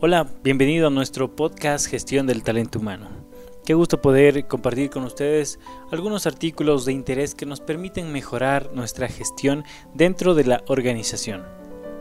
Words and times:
Hola, 0.00 0.26
bienvenido 0.42 0.88
a 0.88 0.90
nuestro 0.90 1.36
podcast 1.36 1.86
Gestión 1.86 2.26
del 2.26 2.42
Talento 2.42 2.80
Humano. 2.80 3.08
Qué 3.64 3.74
gusto 3.74 4.02
poder 4.02 4.48
compartir 4.48 4.90
con 4.90 5.04
ustedes 5.04 5.60
algunos 5.92 6.26
artículos 6.26 6.84
de 6.84 6.92
interés 6.92 7.36
que 7.36 7.46
nos 7.46 7.60
permiten 7.60 8.12
mejorar 8.12 8.70
nuestra 8.74 9.06
gestión 9.06 9.64
dentro 9.94 10.34
de 10.34 10.44
la 10.44 10.64
organización. 10.66 11.44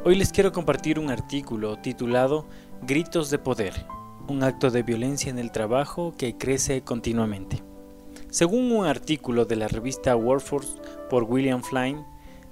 Hoy 0.03 0.15
les 0.15 0.31
quiero 0.31 0.51
compartir 0.51 0.97
un 0.97 1.11
artículo 1.11 1.77
titulado 1.77 2.47
Gritos 2.81 3.29
de 3.29 3.37
Poder, 3.37 3.85
un 4.28 4.41
acto 4.44 4.71
de 4.71 4.81
violencia 4.81 5.29
en 5.29 5.37
el 5.37 5.51
trabajo 5.51 6.15
que 6.17 6.35
crece 6.35 6.81
continuamente. 6.81 7.63
Según 8.31 8.71
un 8.71 8.87
artículo 8.87 9.46
de 9.46 9.55
la 9.55 9.67
revista 9.67 10.15
Workforce 10.15 10.81
por 11.12 11.25
William 11.25 11.62
Flynn, 11.62 12.03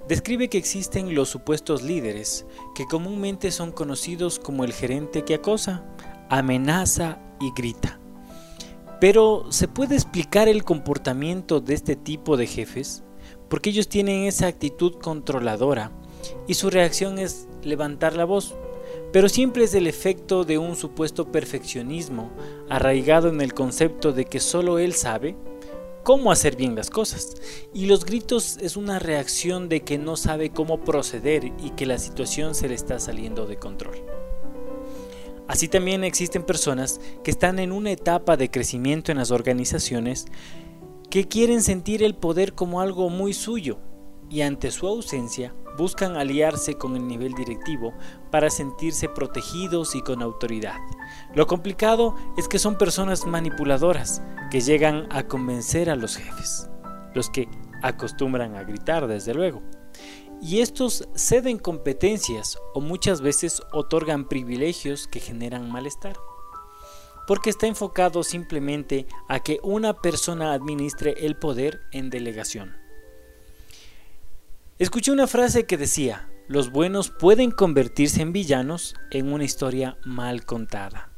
describe 0.08 0.48
que 0.48 0.58
existen 0.58 1.14
los 1.14 1.28
supuestos 1.28 1.82
líderes, 1.82 2.46
que 2.74 2.86
comúnmente 2.86 3.50
son 3.50 3.72
conocidos 3.72 4.38
como 4.38 4.64
el 4.64 4.72
gerente 4.72 5.24
que 5.24 5.34
acosa, 5.34 5.84
amenaza 6.28 7.18
y 7.40 7.52
grita. 7.52 8.00
Pero 9.00 9.46
¿se 9.50 9.68
puede 9.68 9.94
explicar 9.94 10.48
el 10.48 10.64
comportamiento 10.64 11.60
de 11.60 11.74
este 11.74 11.96
tipo 11.96 12.36
de 12.36 12.46
jefes? 12.46 13.02
Porque 13.48 13.70
ellos 13.70 13.88
tienen 13.88 14.24
esa 14.24 14.46
actitud 14.46 14.94
controladora 14.94 15.90
y 16.46 16.54
su 16.54 16.70
reacción 16.70 17.18
es 17.18 17.48
levantar 17.62 18.14
la 18.14 18.24
voz, 18.24 18.54
pero 19.12 19.28
siempre 19.28 19.64
es 19.64 19.74
el 19.74 19.86
efecto 19.86 20.44
de 20.44 20.58
un 20.58 20.76
supuesto 20.76 21.30
perfeccionismo 21.30 22.30
arraigado 22.68 23.28
en 23.28 23.40
el 23.40 23.54
concepto 23.54 24.12
de 24.12 24.24
que 24.24 24.40
solo 24.40 24.78
él 24.78 24.94
sabe 24.94 25.36
cómo 26.02 26.32
hacer 26.32 26.56
bien 26.56 26.74
las 26.74 26.90
cosas. 26.90 27.34
Y 27.72 27.86
los 27.86 28.04
gritos 28.04 28.58
es 28.60 28.76
una 28.76 28.98
reacción 28.98 29.68
de 29.68 29.82
que 29.82 29.98
no 29.98 30.16
sabe 30.16 30.50
cómo 30.50 30.84
proceder 30.84 31.52
y 31.58 31.70
que 31.70 31.86
la 31.86 31.98
situación 31.98 32.54
se 32.54 32.68
le 32.68 32.74
está 32.74 32.98
saliendo 32.98 33.46
de 33.46 33.56
control. 33.56 33.96
Así 35.48 35.68
también 35.68 36.04
existen 36.04 36.44
personas 36.44 37.00
que 37.24 37.30
están 37.30 37.58
en 37.58 37.72
una 37.72 37.90
etapa 37.90 38.36
de 38.36 38.50
crecimiento 38.50 39.12
en 39.12 39.18
las 39.18 39.30
organizaciones 39.30 40.26
que 41.10 41.28
quieren 41.28 41.62
sentir 41.62 42.02
el 42.02 42.14
poder 42.14 42.54
como 42.54 42.80
algo 42.80 43.10
muy 43.10 43.34
suyo 43.34 43.78
y 44.30 44.40
ante 44.40 44.70
su 44.70 44.86
ausencia 44.86 45.54
buscan 45.76 46.16
aliarse 46.16 46.74
con 46.74 46.96
el 46.96 47.06
nivel 47.06 47.34
directivo 47.34 47.94
para 48.30 48.50
sentirse 48.50 49.08
protegidos 49.08 49.94
y 49.94 50.02
con 50.02 50.22
autoridad. 50.22 50.78
Lo 51.34 51.46
complicado 51.46 52.14
es 52.36 52.48
que 52.48 52.58
son 52.58 52.78
personas 52.78 53.26
manipuladoras 53.26 54.22
que 54.50 54.60
llegan 54.60 55.06
a 55.10 55.24
convencer 55.24 55.90
a 55.90 55.96
los 55.96 56.16
jefes, 56.16 56.68
los 57.14 57.30
que 57.30 57.48
acostumbran 57.82 58.54
a 58.54 58.64
gritar 58.64 59.06
desde 59.06 59.34
luego. 59.34 59.62
Y 60.40 60.60
estos 60.60 61.08
ceden 61.14 61.58
competencias 61.58 62.58
o 62.74 62.80
muchas 62.80 63.20
veces 63.20 63.62
otorgan 63.72 64.28
privilegios 64.28 65.06
que 65.06 65.20
generan 65.20 65.70
malestar. 65.70 66.16
Porque 67.28 67.50
está 67.50 67.68
enfocado 67.68 68.24
simplemente 68.24 69.06
a 69.28 69.38
que 69.38 69.60
una 69.62 69.94
persona 69.94 70.52
administre 70.52 71.14
el 71.18 71.36
poder 71.36 71.82
en 71.92 72.10
delegación 72.10 72.81
Escuché 74.78 75.12
una 75.12 75.26
frase 75.26 75.66
que 75.66 75.76
decía, 75.76 76.28
los 76.48 76.72
buenos 76.72 77.10
pueden 77.10 77.50
convertirse 77.50 78.22
en 78.22 78.32
villanos 78.32 78.94
en 79.10 79.30
una 79.30 79.44
historia 79.44 79.98
mal 80.04 80.46
contada. 80.46 81.10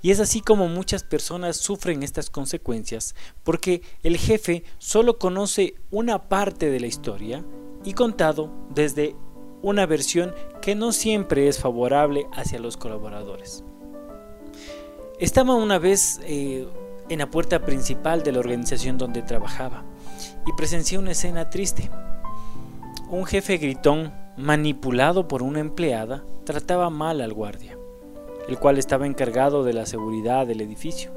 Y 0.00 0.12
es 0.12 0.20
así 0.20 0.40
como 0.40 0.68
muchas 0.68 1.02
personas 1.02 1.56
sufren 1.56 2.04
estas 2.04 2.30
consecuencias, 2.30 3.16
porque 3.42 3.82
el 4.04 4.16
jefe 4.16 4.62
solo 4.78 5.18
conoce 5.18 5.74
una 5.90 6.28
parte 6.28 6.70
de 6.70 6.80
la 6.80 6.86
historia 6.86 7.44
y 7.84 7.94
contado 7.94 8.52
desde 8.70 9.16
una 9.60 9.86
versión 9.86 10.32
que 10.62 10.76
no 10.76 10.92
siempre 10.92 11.48
es 11.48 11.58
favorable 11.58 12.26
hacia 12.32 12.60
los 12.60 12.76
colaboradores. 12.76 13.64
Estaba 15.18 15.56
una 15.56 15.78
vez 15.78 16.20
eh, 16.22 16.66
en 17.08 17.18
la 17.18 17.28
puerta 17.30 17.60
principal 17.60 18.22
de 18.22 18.32
la 18.32 18.38
organización 18.38 18.96
donde 18.96 19.20
trabajaba 19.20 19.84
y 20.46 20.52
presencié 20.52 20.96
una 20.96 21.10
escena 21.10 21.50
triste. 21.50 21.90
Un 23.12 23.26
jefe 23.26 23.56
gritón, 23.56 24.14
manipulado 24.36 25.26
por 25.26 25.42
una 25.42 25.58
empleada, 25.58 26.22
trataba 26.44 26.90
mal 26.90 27.20
al 27.20 27.32
guardia, 27.32 27.76
el 28.48 28.56
cual 28.56 28.78
estaba 28.78 29.04
encargado 29.04 29.64
de 29.64 29.72
la 29.72 29.84
seguridad 29.84 30.46
del 30.46 30.60
edificio, 30.60 31.10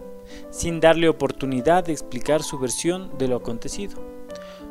sin 0.50 0.80
darle 0.80 1.08
oportunidad 1.08 1.86
de 1.86 1.92
explicar 1.92 2.42
su 2.42 2.58
versión 2.58 3.16
de 3.20 3.28
lo 3.28 3.36
acontecido. 3.36 4.02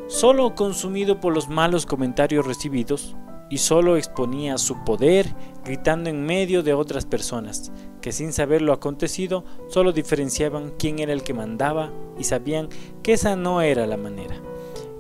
Solo 0.09 0.57
consumido 0.57 1.21
por 1.21 1.33
los 1.33 1.49
malos 1.49 1.87
comentarios 1.87 2.45
recibidos, 2.45 3.15
y 3.49 3.59
solo 3.59 3.97
exponía 3.97 4.59
su 4.59 4.83
poder 4.83 5.33
gritando 5.65 6.11
en 6.11 6.27
medio 6.27 6.65
de 6.65 6.75
otras 6.75 7.07
personas, 7.07 7.71
que 8.01 8.11
sin 8.11 8.33
saber 8.33 8.63
lo 8.63 8.73
acontecido 8.73 9.45
solo 9.69 9.93
diferenciaban 9.93 10.73
quién 10.77 10.99
era 10.99 11.13
el 11.13 11.23
que 11.23 11.35
mandaba 11.35 11.93
y 12.19 12.25
sabían 12.25 12.69
que 13.05 13.13
esa 13.13 13.37
no 13.37 13.61
era 13.61 13.87
la 13.87 13.97
manera. 13.97 14.41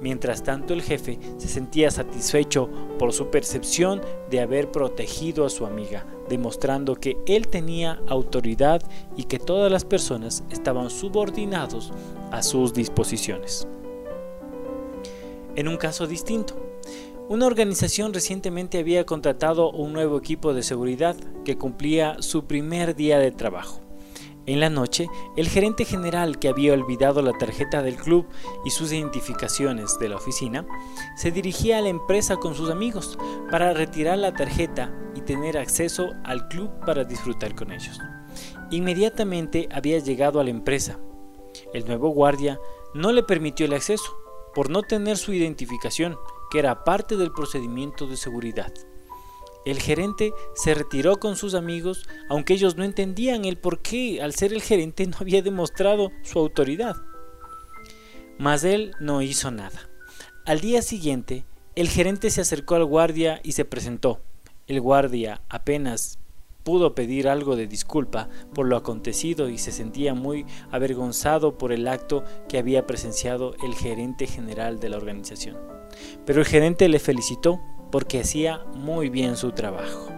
Mientras 0.03 0.43
tanto 0.43 0.75
el 0.75 0.83
jefe 0.83 1.21
se 1.37 1.47
sentía 1.47 1.93
satisfecho 1.93 2.69
por 2.99 3.13
su 3.13 3.31
percepción 3.31 4.01
de 4.31 4.41
haber 4.41 4.73
protegido 4.73 5.47
a 5.47 5.51
su 5.51 5.65
amiga, 5.65 6.05
demostrando 6.29 6.97
que 6.97 7.17
él 7.27 7.47
tenía 7.47 8.03
autoridad 8.09 8.83
y 9.17 9.25
que 9.25 9.39
todas 9.39 9.71
las 9.71 9.85
personas 9.85 10.43
estaban 10.51 10.91
subordinados 10.91 11.93
a 12.33 12.43
sus 12.43 12.75
disposiciones. 12.75 13.69
En 15.55 15.69
un 15.69 15.77
caso 15.77 16.09
distinto, 16.09 16.57
una 17.29 17.47
organización 17.47 18.13
recientemente 18.13 18.79
había 18.79 19.07
contratado 19.07 19.71
un 19.71 19.93
nuevo 19.93 20.19
equipo 20.19 20.53
de 20.53 20.65
seguridad 20.65 21.15
que 21.45 21.57
cumplía 21.57 22.17
su 22.19 22.45
primer 22.47 22.97
día 22.97 23.21
de 23.21 23.31
trabajo. 23.31 23.82
En 24.45 24.59
la 24.59 24.71
noche, 24.71 25.09
el 25.37 25.49
gerente 25.49 25.85
general 25.85 26.41
que 26.41 26.49
había 26.49 26.73
olvidado 26.73 27.23
la 27.23 27.33
tarjeta 27.33 27.81
del 27.81 27.95
club 27.95 28.27
y 28.65 28.71
sus 28.71 28.93
identificaciones 28.93 29.99
de 30.01 30.09
la 30.09 30.17
oficina, 30.17 30.67
se 31.17 31.31
dirigía 31.31 31.79
a 31.79 31.81
la 31.81 31.91
empresa 31.91 32.37
con 32.37 32.57
sus 32.57 32.69
amigos 32.69 33.19
para 33.51 33.73
retirar 33.73 34.19
la 34.19 34.35
tarjeta 34.35 34.93
y 35.15 35.21
tener 35.21 35.57
acceso 35.57 36.11
al 36.25 36.49
club 36.49 36.71
para 36.85 37.05
disfrutar 37.05 37.55
con 37.55 37.71
ellos. 37.71 38.01
Inmediatamente 38.73 39.69
había 39.71 39.99
llegado 40.01 40.41
a 40.41 40.45
la 40.45 40.51
empresa. 40.51 40.99
El 41.73 41.87
nuevo 41.87 42.09
guardia 42.09 42.59
no 42.95 43.13
le 43.13 43.23
permitió 43.23 43.67
el 43.67 43.75
acceso 43.75 44.17
por 44.55 44.71
no 44.71 44.83
tener 44.83 45.19
su 45.19 45.33
identificación, 45.33 46.17
que 46.51 46.59
era 46.59 46.83
parte 46.83 47.17
del 47.17 47.33
procedimiento 47.33 48.07
de 48.07 48.17
seguridad. 48.17 48.73
El 49.65 49.81
gerente 49.81 50.33
se 50.55 50.75
retiró 50.75 51.19
con 51.19 51.37
sus 51.37 51.55
amigos, 51.55 52.09
aunque 52.29 52.55
ellos 52.55 52.77
no 52.77 52.85
entendían 52.85 53.45
el 53.45 53.57
por 53.57 53.81
qué, 53.81 54.21
al 54.21 54.35
ser 54.35 54.53
el 54.53 54.63
gerente, 54.63 55.07
no 55.07 55.17
había 55.21 55.43
demostrado 55.43 56.11
su 56.23 56.39
autoridad. 56.39 56.97
Mas 58.39 58.65
él 58.65 58.93
no 59.01 59.23
hizo 59.23 59.51
nada. 59.51 59.89
Al 60.45 60.61
día 60.61 60.83
siguiente, 60.83 61.45
el 61.77 61.89
gerente 61.89 62.31
se 62.31 62.41
acercó 62.41 62.75
al 62.75 62.85
guardia 62.85 63.41
y 63.45 63.53
se 63.53 63.65
presentó. 63.65 64.21
El 64.67 64.81
guardia 64.81 65.41
apenas 65.49 66.19
pudo 66.65 66.95
pedir 66.95 67.29
algo 67.29 67.57
de 67.57 67.67
disculpa 67.67 68.29
por 68.55 68.67
lo 68.67 68.77
acontecido 68.77 69.49
y 69.49 69.59
se 69.59 69.73
sentía 69.73 70.15
muy 70.15 70.47
avergonzado 70.71 71.59
por 71.59 71.73
el 71.73 71.89
acto 71.89 72.25
que 72.49 72.59
había 72.59 72.87
presenciado 72.87 73.55
el 73.65 73.75
gerente 73.75 74.27
general 74.27 74.81
de 74.81 74.89
la 74.89 74.97
organización. 74.97 75.57
Pero 76.25 76.41
el 76.41 76.47
gerente 76.47 76.89
le 76.89 76.99
felicitó 76.99 77.61
porque 77.93 78.21
hacía 78.21 78.65
muy 78.75 79.11
bien 79.11 79.37
su 79.37 79.53
trabajo. 79.53 80.09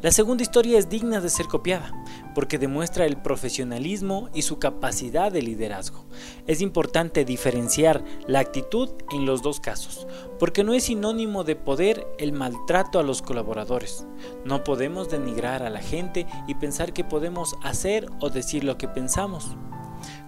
La 0.00 0.10
segunda 0.10 0.42
historia 0.42 0.78
es 0.80 0.88
digna 0.88 1.20
de 1.20 1.28
ser 1.28 1.46
copiada, 1.46 1.92
porque 2.34 2.58
demuestra 2.58 3.06
el 3.06 3.18
profesionalismo 3.18 4.30
y 4.34 4.42
su 4.42 4.58
capacidad 4.58 5.30
de 5.30 5.42
liderazgo. 5.42 6.06
Es 6.48 6.60
importante 6.60 7.24
diferenciar 7.24 8.02
la 8.26 8.40
actitud 8.40 8.90
en 9.12 9.26
los 9.26 9.42
dos 9.42 9.60
casos, 9.60 10.08
porque 10.40 10.64
no 10.64 10.74
es 10.74 10.84
sinónimo 10.84 11.44
de 11.44 11.54
poder 11.54 12.04
el 12.18 12.32
maltrato 12.32 12.98
a 12.98 13.04
los 13.04 13.22
colaboradores. 13.22 14.04
No 14.44 14.64
podemos 14.64 15.08
denigrar 15.08 15.62
a 15.62 15.70
la 15.70 15.80
gente 15.80 16.26
y 16.48 16.54
pensar 16.56 16.92
que 16.92 17.04
podemos 17.04 17.54
hacer 17.62 18.08
o 18.20 18.28
decir 18.28 18.64
lo 18.64 18.78
que 18.78 18.88
pensamos. 18.88 19.56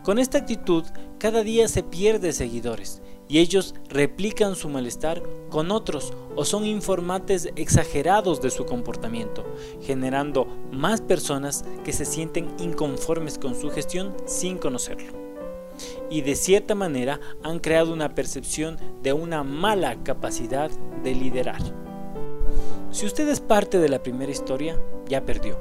Con 0.04 0.20
esta 0.20 0.38
actitud, 0.38 0.84
cada 1.18 1.42
día 1.42 1.66
se 1.66 1.82
pierde 1.82 2.32
seguidores 2.32 3.02
y 3.28 3.38
ellos 3.38 3.74
replican 3.88 4.54
su 4.54 4.68
malestar 4.68 5.22
con 5.50 5.70
otros 5.70 6.12
o 6.36 6.44
son 6.44 6.66
informantes 6.66 7.48
exagerados 7.56 8.42
de 8.42 8.50
su 8.50 8.66
comportamiento, 8.66 9.44
generando 9.82 10.46
más 10.72 11.00
personas 11.00 11.64
que 11.84 11.92
se 11.92 12.04
sienten 12.04 12.48
inconformes 12.58 13.38
con 13.38 13.54
su 13.54 13.70
gestión 13.70 14.14
sin 14.26 14.58
conocerlo. 14.58 15.12
Y 16.10 16.20
de 16.20 16.36
cierta 16.36 16.74
manera 16.74 17.20
han 17.42 17.58
creado 17.58 17.92
una 17.92 18.14
percepción 18.14 18.78
de 19.02 19.12
una 19.12 19.42
mala 19.42 20.02
capacidad 20.04 20.70
de 21.02 21.14
liderar. 21.14 21.60
Si 22.90 23.06
usted 23.06 23.28
es 23.28 23.40
parte 23.40 23.78
de 23.78 23.88
la 23.88 24.02
primera 24.02 24.30
historia, 24.30 24.80
ya 25.08 25.24
perdió. 25.24 25.58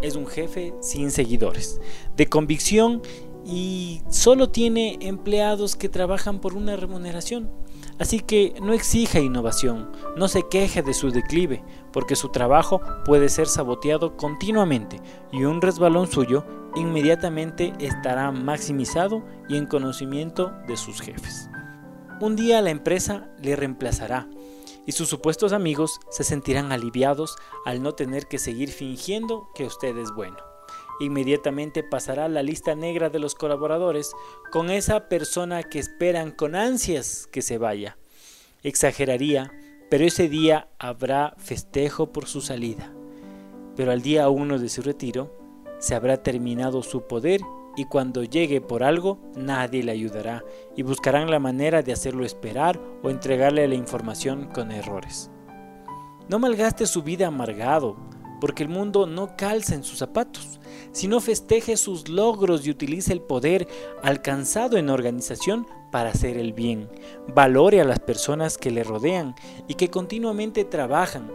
Es 0.00 0.14
un 0.14 0.28
jefe 0.28 0.74
sin 0.80 1.10
seguidores, 1.10 1.80
de 2.16 2.28
convicción 2.28 3.02
y 3.48 4.02
solo 4.10 4.50
tiene 4.50 4.98
empleados 5.00 5.74
que 5.74 5.88
trabajan 5.88 6.38
por 6.38 6.54
una 6.54 6.76
remuneración. 6.76 7.50
Así 7.98 8.20
que 8.20 8.54
no 8.60 8.74
exija 8.74 9.20
innovación, 9.20 9.90
no 10.16 10.28
se 10.28 10.46
queje 10.48 10.82
de 10.82 10.92
su 10.92 11.10
declive, 11.10 11.64
porque 11.90 12.14
su 12.14 12.28
trabajo 12.28 12.82
puede 13.06 13.30
ser 13.30 13.46
saboteado 13.46 14.18
continuamente 14.18 15.00
y 15.32 15.44
un 15.44 15.62
resbalón 15.62 16.08
suyo 16.08 16.44
inmediatamente 16.76 17.72
estará 17.80 18.30
maximizado 18.30 19.24
y 19.48 19.56
en 19.56 19.64
conocimiento 19.64 20.52
de 20.68 20.76
sus 20.76 21.00
jefes. 21.00 21.48
Un 22.20 22.36
día 22.36 22.60
la 22.60 22.70
empresa 22.70 23.28
le 23.40 23.56
reemplazará 23.56 24.28
y 24.84 24.92
sus 24.92 25.08
supuestos 25.08 25.54
amigos 25.54 26.00
se 26.10 26.22
sentirán 26.22 26.70
aliviados 26.70 27.36
al 27.64 27.82
no 27.82 27.92
tener 27.92 28.26
que 28.26 28.38
seguir 28.38 28.70
fingiendo 28.70 29.48
que 29.54 29.64
usted 29.64 29.96
es 29.96 30.12
bueno. 30.14 30.47
Inmediatamente 31.00 31.82
pasará 31.82 32.28
la 32.28 32.42
lista 32.42 32.74
negra 32.74 33.08
de 33.08 33.18
los 33.18 33.34
colaboradores 33.34 34.12
con 34.50 34.70
esa 34.70 35.08
persona 35.08 35.62
que 35.62 35.78
esperan 35.78 36.32
con 36.32 36.56
ansias 36.56 37.28
que 37.30 37.42
se 37.42 37.58
vaya. 37.58 37.98
Exageraría, 38.62 39.52
pero 39.90 40.04
ese 40.04 40.28
día 40.28 40.68
habrá 40.78 41.34
festejo 41.38 42.12
por 42.12 42.26
su 42.26 42.40
salida. 42.40 42.92
Pero 43.76 43.92
al 43.92 44.02
día 44.02 44.28
uno 44.28 44.58
de 44.58 44.68
su 44.68 44.82
retiro, 44.82 45.36
se 45.78 45.94
habrá 45.94 46.22
terminado 46.22 46.82
su 46.82 47.06
poder 47.06 47.40
y 47.76 47.84
cuando 47.84 48.24
llegue 48.24 48.60
por 48.60 48.82
algo 48.82 49.20
nadie 49.36 49.84
le 49.84 49.92
ayudará 49.92 50.42
y 50.76 50.82
buscarán 50.82 51.30
la 51.30 51.38
manera 51.38 51.82
de 51.82 51.92
hacerlo 51.92 52.24
esperar 52.24 52.80
o 53.04 53.10
entregarle 53.10 53.68
la 53.68 53.76
información 53.76 54.48
con 54.52 54.72
errores. 54.72 55.30
No 56.28 56.40
malgaste 56.40 56.86
su 56.86 57.04
vida 57.04 57.28
amargado, 57.28 57.96
porque 58.40 58.62
el 58.62 58.68
mundo 58.68 59.06
no 59.06 59.36
calza 59.36 59.74
en 59.74 59.84
sus 59.84 59.98
zapatos, 59.98 60.60
sino 60.92 61.20
festeje 61.20 61.76
sus 61.76 62.08
logros 62.08 62.66
y 62.66 62.70
utilice 62.70 63.12
el 63.12 63.20
poder 63.20 63.68
alcanzado 64.02 64.76
en 64.76 64.90
organización 64.90 65.66
para 65.90 66.10
hacer 66.10 66.36
el 66.36 66.52
bien. 66.52 66.88
Valore 67.34 67.80
a 67.80 67.84
las 67.84 67.98
personas 67.98 68.58
que 68.58 68.70
le 68.70 68.84
rodean 68.84 69.34
y 69.66 69.74
que 69.74 69.88
continuamente 69.90 70.64
trabajan, 70.64 71.32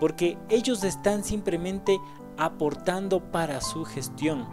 porque 0.00 0.38
ellos 0.48 0.84
están 0.84 1.24
simplemente 1.24 1.98
aportando 2.36 3.20
para 3.30 3.60
su 3.60 3.84
gestión, 3.84 4.46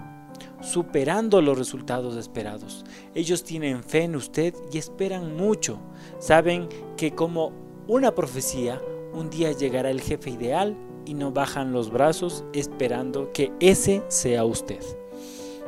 superando 0.61 1.41
los 1.41 1.57
resultados 1.57 2.15
esperados. 2.15 2.85
Ellos 3.13 3.43
tienen 3.43 3.83
fe 3.83 4.03
en 4.03 4.15
usted 4.15 4.53
y 4.71 4.77
esperan 4.77 5.35
mucho. 5.35 5.79
Saben 6.19 6.69
que 6.97 7.13
como 7.13 7.51
una 7.87 8.15
profecía, 8.15 8.81
un 9.13 9.29
día 9.29 9.51
llegará 9.51 9.91
el 9.91 10.01
jefe 10.01 10.29
ideal 10.29 10.75
y 11.05 11.13
no 11.13 11.31
bajan 11.31 11.73
los 11.73 11.91
brazos 11.91 12.43
esperando 12.53 13.31
que 13.33 13.51
ese 13.59 14.03
sea 14.07 14.45
usted. 14.45 14.81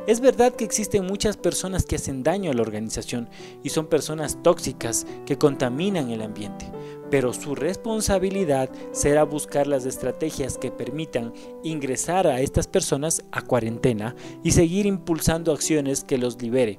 Es 0.06 0.20
verdad 0.20 0.54
que 0.54 0.64
existen 0.64 1.04
muchas 1.04 1.36
personas 1.36 1.84
que 1.84 1.96
hacen 1.96 2.22
daño 2.22 2.52
a 2.52 2.54
la 2.54 2.62
organización 2.62 3.28
y 3.64 3.70
son 3.70 3.88
personas 3.88 4.40
tóxicas 4.40 5.04
que 5.26 5.36
contaminan 5.36 6.10
el 6.10 6.22
ambiente, 6.22 6.70
pero 7.10 7.32
su 7.32 7.56
responsabilidad 7.56 8.70
será 8.92 9.24
buscar 9.24 9.66
las 9.66 9.84
estrategias 9.84 10.58
que 10.58 10.70
permitan 10.70 11.32
ingresar 11.64 12.28
a 12.28 12.40
estas 12.40 12.68
personas 12.68 13.24
a 13.32 13.42
cuarentena 13.42 14.14
y 14.44 14.52
seguir 14.52 14.86
impulsando 14.86 15.52
acciones 15.52 16.04
que 16.04 16.18
los 16.18 16.40
libere, 16.40 16.78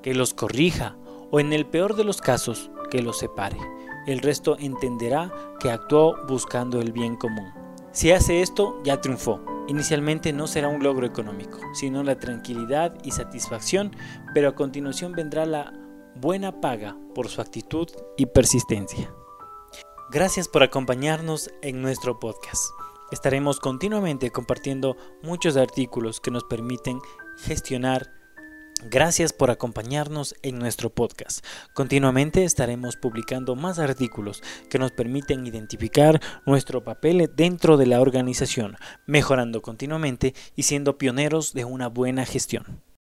que 0.00 0.14
los 0.14 0.32
corrija 0.32 0.96
o 1.32 1.40
en 1.40 1.52
el 1.52 1.66
peor 1.66 1.96
de 1.96 2.04
los 2.04 2.20
casos 2.20 2.70
que 2.88 3.02
los 3.02 3.18
separe. 3.18 3.58
El 4.06 4.20
resto 4.20 4.56
entenderá 4.58 5.32
que 5.60 5.70
actuó 5.70 6.16
buscando 6.26 6.80
el 6.80 6.92
bien 6.92 7.16
común. 7.16 7.52
Si 7.92 8.12
hace 8.12 8.42
esto, 8.42 8.80
ya 8.84 9.00
triunfó 9.00 9.40
Inicialmente 9.68 10.32
no 10.32 10.46
será 10.46 10.68
un 10.68 10.82
logro 10.82 11.06
económico, 11.06 11.58
sino 11.74 12.04
la 12.04 12.20
tranquilidad 12.20 12.96
y 13.02 13.10
satisfacción, 13.10 13.96
pero 14.32 14.48
a 14.48 14.54
continuación 14.54 15.12
vendrá 15.12 15.44
la 15.44 15.72
buena 16.14 16.60
paga 16.60 16.96
por 17.14 17.28
su 17.28 17.40
actitud 17.40 17.88
y 18.16 18.26
persistencia. 18.26 19.12
Gracias 20.10 20.46
por 20.46 20.62
acompañarnos 20.62 21.50
en 21.62 21.82
nuestro 21.82 22.20
podcast. 22.20 22.62
Estaremos 23.10 23.58
continuamente 23.58 24.30
compartiendo 24.30 24.96
muchos 25.22 25.56
artículos 25.56 26.20
que 26.20 26.30
nos 26.30 26.44
permiten 26.44 27.00
gestionar 27.38 28.15
Gracias 28.84 29.32
por 29.32 29.50
acompañarnos 29.50 30.34
en 30.42 30.58
nuestro 30.58 30.90
podcast. 30.90 31.44
Continuamente 31.72 32.44
estaremos 32.44 32.96
publicando 32.96 33.56
más 33.56 33.78
artículos 33.78 34.42
que 34.68 34.78
nos 34.78 34.92
permiten 34.92 35.46
identificar 35.46 36.20
nuestro 36.44 36.84
papel 36.84 37.30
dentro 37.34 37.78
de 37.78 37.86
la 37.86 38.00
organización, 38.02 38.76
mejorando 39.06 39.62
continuamente 39.62 40.34
y 40.56 40.64
siendo 40.64 40.98
pioneros 40.98 41.54
de 41.54 41.64
una 41.64 41.88
buena 41.88 42.26
gestión. 42.26 42.86